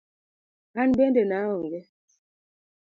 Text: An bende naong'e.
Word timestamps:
An 0.79 0.89
bende 0.97 1.23
naong'e. 1.25 1.79